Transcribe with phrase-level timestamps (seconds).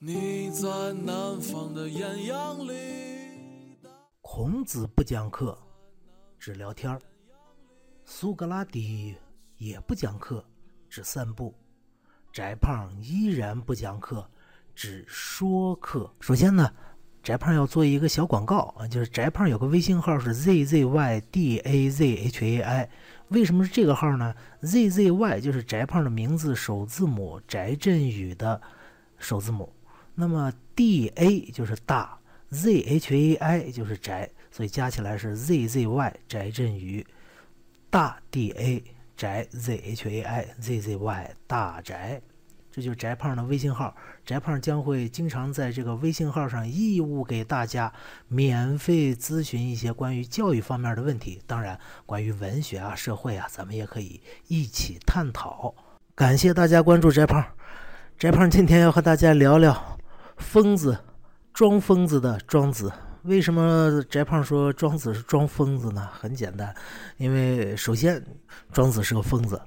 [0.00, 2.72] 你在南方的艳阳里。
[4.20, 5.58] 孔子不讲课，
[6.38, 7.00] 只聊天儿；
[8.04, 9.16] 苏格拉底
[9.56, 10.44] 也不讲课，
[10.88, 11.52] 只散步；
[12.32, 14.24] 翟胖依然不讲课，
[14.72, 16.08] 只说课。
[16.20, 16.72] 首先呢，
[17.24, 22.88] 翟胖要做一个小广告啊，就是翟胖有个微信号是 zzydazhai。
[23.30, 28.62] 为什么是这个号呢？zzy 就是翟胖的名字首字母，翟振宇的
[29.18, 29.72] 首字母。
[30.20, 32.18] 那么 da 就是大
[32.50, 37.06] ，zhai 就是宅，所以加起来是 zzy 宅振宇，
[37.88, 38.82] 大 da
[39.16, 39.94] 宅 zhai
[40.60, 42.20] zzy 大宅，
[42.72, 43.94] 这就是翟胖的微信号。
[44.26, 47.92] 翟胖将会经常在这个微信号上义务给大家
[48.26, 55.72] 免费咨询一些关于教育方面的问题，当然关于文学啊、社会啊，咱们也可以一起探讨。
[56.16, 57.44] 感谢大家关注翟胖，
[58.18, 59.96] 翟胖今天要和大家聊聊。
[60.38, 60.98] 疯子，
[61.52, 62.90] 装疯子的庄子，
[63.22, 66.08] 为什么翟胖说庄子是装疯子呢？
[66.12, 66.74] 很简单，
[67.16, 68.24] 因为首先
[68.72, 69.60] 庄子是个疯子。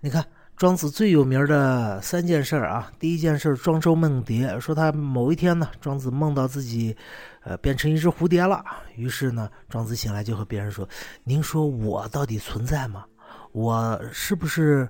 [0.00, 0.24] 你看
[0.56, 6.96] 庄子最有名的三件事啊，第一件事庄周梦蝶，说他某一天呢，庄子梦到自己，
[7.44, 8.64] 呃，变成一只蝴蝶了。
[8.94, 10.86] 于是呢，庄子醒来就和别人说
[11.24, 13.04] ：“您说我到底存在吗？
[13.52, 14.88] 我是不是，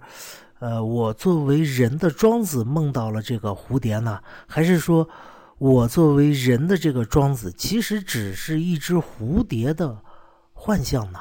[0.58, 4.20] 呃，我作为人的庄子梦到了这个蝴蝶呢？
[4.46, 5.08] 还是说？”
[5.58, 9.96] 我作为人的这个庄子，其实只是一只蝴蝶的
[10.52, 11.18] 幻象呢。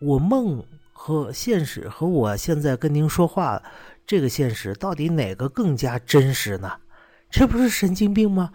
[0.00, 3.62] 我梦和现实和我现在跟您说话
[4.06, 6.72] 这个现实，到底哪个更加真实呢？
[7.28, 8.50] 这不是神经病吗？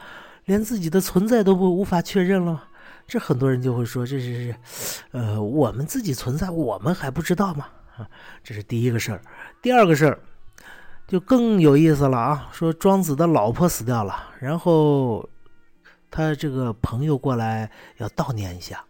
[0.45, 2.63] 连自己的存在都不无法确认了吗？
[3.05, 4.55] 这很多人就会说，这是，
[5.11, 7.67] 呃，我们自己存在，我们还不知道吗？
[7.97, 8.07] 啊，
[8.43, 9.21] 这是第一个事儿。
[9.61, 10.19] 第二个事儿。
[11.07, 12.47] 就更有意思了啊！
[12.53, 15.27] 说庄子的老婆死掉了，然后
[16.09, 18.81] 他这个朋友过来要悼念一下，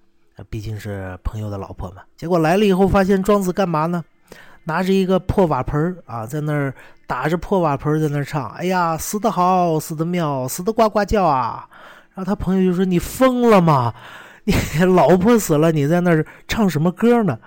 [0.47, 2.03] 毕竟是朋友的老婆嘛。
[2.15, 4.05] 结果来了以后，发现庄子干嘛呢？
[4.65, 6.71] 拿着一个破瓦盆啊，在那儿
[7.07, 11.67] 打着破瓦盆在那儿唱：“哎呀，死得好，死得妙，死得呱呱叫啊！”
[12.13, 13.91] 然后他朋友就说：“你疯了吗？
[14.43, 14.53] 你
[14.85, 17.39] 老婆死了，你在那儿唱什么歌呢？”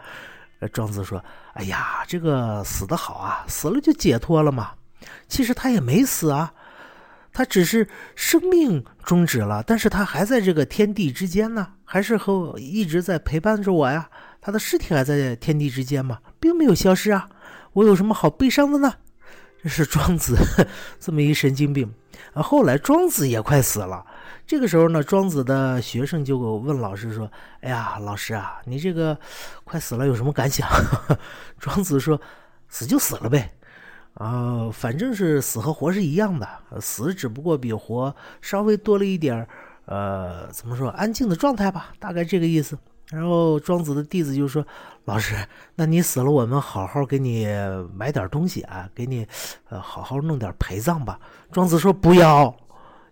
[0.68, 1.22] 庄子说。
[1.54, 4.72] 哎呀，这个死得好啊，死了就解脱了嘛。
[5.28, 6.52] 其实他也没死啊，
[7.32, 14.08] 他只是生命终止了，但是他还在这个天地之间呢，还是和我一直在陪伴着我呀。
[14.40, 17.28] 他的尸体还在天地之间嘛，并没有消失啊。
[17.72, 18.94] 我有什么好悲伤的呢？
[19.62, 20.36] 这是庄子
[21.00, 21.92] 这么一神经病。
[22.34, 24.04] 啊，后来庄子也快死了。
[24.46, 27.30] 这个时候呢，庄子的学生就问老师说
[27.62, 29.18] ：“哎呀，老师啊，你这个
[29.64, 30.68] 快死了，有什么感想？”
[31.58, 32.20] 庄子说
[32.68, 33.52] ：“死就死了呗，
[34.14, 36.46] 啊，反正是死和活是一样的，
[36.78, 39.46] 死只不过比活稍微多了一点
[39.86, 42.78] 呃，怎么说，安静的状态吧，大概这个意思。”
[43.10, 44.66] 然后庄子的弟子就说
[45.06, 45.34] ：“老师，
[45.74, 47.46] 那你死了，我们好好给你
[47.94, 49.26] 买点东西啊，给你
[49.68, 51.18] 呃好好弄点陪葬吧。”
[51.50, 52.54] 庄子说：“不要。”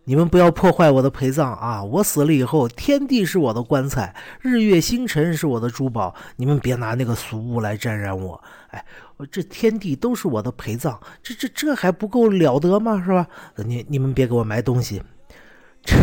[0.04, 1.82] 你们不要破坏我的陪葬啊！
[1.84, 6.12] 我死了以后，天地是我的棺材，日月星辰是我的珠宝。
[6.34, 8.42] 你们别拿那个俗物来沾染我。
[8.70, 8.84] 哎，
[9.30, 13.00] 这天地都是我的陪葬，这这这还不够了得吗？
[13.04, 13.28] 是吧？
[13.56, 15.00] 你你们别给我埋东西，
[15.86, 15.94] 这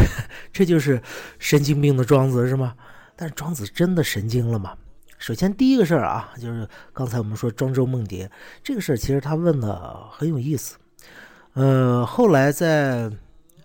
[0.54, 1.02] 这就是
[1.38, 2.76] 神经病的庄子是吗？
[3.18, 4.74] 但是庄子真的神经了吗？
[5.18, 8.32] 首先第一个事儿啊，就是刚才我们说庄周梦蝶
[8.64, 10.78] 这个事儿，其实他问的很有意思。
[11.56, 13.12] 呃，后来在。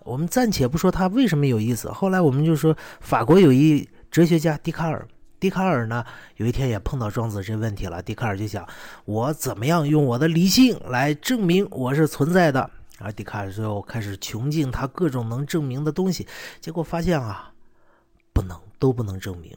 [0.05, 5.05] 我们暂且不说他为什么有意思，后来我们就说法国有一哲学家笛卡尔，
[5.39, 6.05] 笛卡尔呢
[6.37, 8.65] 有一天也碰到庄子这问题了，笛卡尔就想
[9.05, 16.27] 我怎么样用我的理性来证明我是存在的，而笛卡尔最后开始穷尽他各种能证明的东西，
[16.61, 17.51] 结果发现啊，
[18.31, 19.51] 不能都不能证明，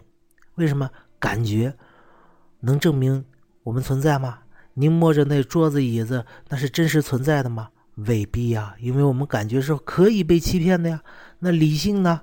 [0.55, 0.91] 为什么？
[1.21, 1.75] 感觉
[2.61, 3.25] 能证明
[3.65, 4.39] 我们存在吗？
[4.75, 7.71] 您摸着那桌子椅子，那是真实存在的吗？
[8.07, 11.03] 未必呀，因为我们感觉是可以被欺骗的呀。
[11.41, 12.23] 那理性呢？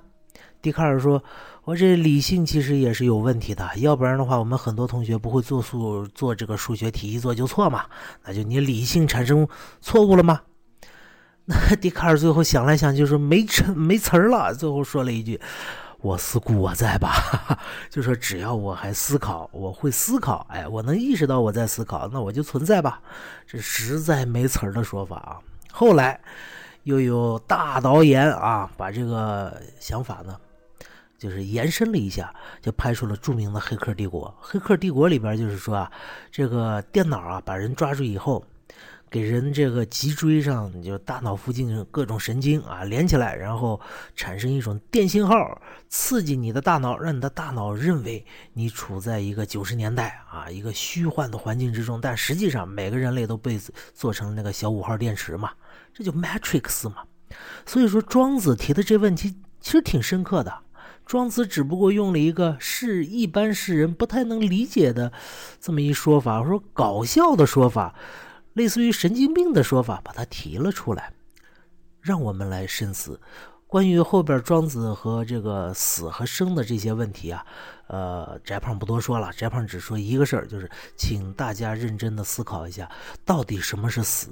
[0.62, 1.22] 笛卡尔说
[1.64, 7.84] ：“我这理性其实也是有问题的，要不然的话，我们很多同学不会做数做这个数学题，一做就错嘛。
[8.24, 9.46] 那就你理性产生
[9.80, 10.40] 错误了吗？”
[11.46, 15.40] 那笛卡尔最后想来想，就说没成没词儿了，最后说了一句
[16.02, 17.60] ：“我思故我在吧。
[17.88, 23.00] ”就说只要我还思考，我会思考，哎，我能意识到我在思考，那我就存在吧。
[23.46, 25.38] 这实在没词儿的说法啊。
[25.78, 26.18] 后来，
[26.84, 30.34] 又有大导演啊，把这个想法呢，
[31.18, 34.34] 就是延伸了一下，就拍出了著名的《黑客帝国》。
[34.48, 35.92] 《黑客帝国》里边就是说啊，
[36.32, 38.42] 这个电脑啊，把人抓住以后，
[39.16, 43.80] 给人这个脊椎上就大脑附近各种神经啊连起来，然后
[44.14, 45.58] 产生一种电信号，
[45.88, 48.22] 刺激你的大脑，让你的大脑认为
[48.52, 53.58] 你处在一个九十年代啊一个虚幻的环境之中，但实际上每个人类都被
[53.94, 55.50] 做成那个小五号电池嘛，
[55.94, 56.96] 这就 Matrix 嘛。
[57.64, 60.52] 所以说庄子提的这问题其实挺深刻的。
[61.06, 65.10] 庄子只不过用了一个是一般世人不太能理解的
[65.58, 67.94] 这么一说法，说搞笑的说法，
[68.56, 71.12] 类似于神经病的说法，把它提了出来，
[72.00, 73.20] 让我们来深思
[73.66, 77.44] 关于后边庄子和这个死和生的这些问题啊。
[77.88, 82.90] 呃，翟胖不多说了，翟胖只说一个事儿，就是请大家认真的思考一下，
[83.26, 84.28] 到底什么是死？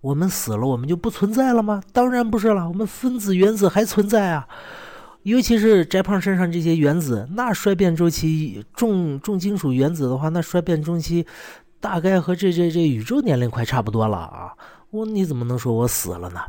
[0.00, 1.82] 我们死了，我们就不存在了吗？
[1.92, 4.48] 当然不是了，我们分子原子还存在啊。
[5.24, 11.26] 尤其是翟胖身上这些原子，那衰变周期，重重金属原子的话，那衰变周期
[11.86, 14.56] 大概和这这这宇宙年龄快差不多了啊！
[14.90, 16.40] 我你怎么能说我死了呢？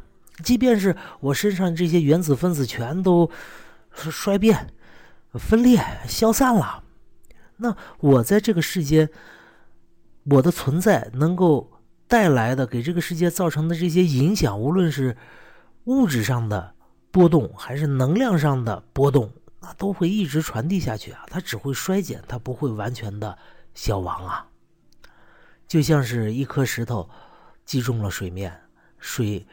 [0.43, 3.29] 即便是我身上这些原子分子全都
[3.91, 4.73] 衰变、
[5.33, 6.81] 分裂、消散了，
[7.57, 9.11] 那我在这个世间，
[10.23, 11.69] 我的存在能够
[12.07, 15.15] 带来的给这个世界造成的这些影响，无论是
[15.83, 16.73] 物质上的。
[17.09, 19.31] 波动还是能量上的波动，
[19.61, 21.25] 那都会一直传递下去啊！
[21.27, 23.37] 它只会衰减，它不会完全的
[23.73, 24.45] 消亡啊！
[25.67, 27.09] 就像是一颗石头
[27.65, 28.57] 击中了水面，
[28.97, 29.45] 水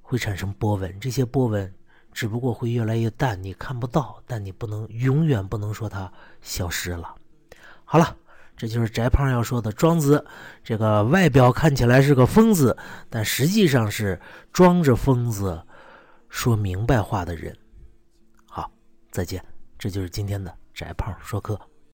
[0.00, 1.72] 会产生波纹，这些波纹
[2.12, 6.10] 只不过会越来越淡，你看不到，但你不能永远不能说它
[6.40, 7.14] 消失了。
[7.84, 8.16] 好了，
[8.56, 9.70] 这就是翟胖要说的。
[9.72, 10.24] 庄子
[10.64, 12.76] 这个外表看起来是个疯子，
[13.10, 14.18] 但实际上是
[14.52, 15.62] 装着疯子。
[16.30, 17.54] 说明白话的人，
[18.46, 18.72] 好，
[19.10, 19.44] 再见。
[19.78, 21.60] 这就是今天的翟胖说课。